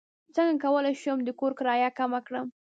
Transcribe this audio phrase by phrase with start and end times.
[0.35, 2.47] څنګه کولی شم د کور کرایه کمه کړم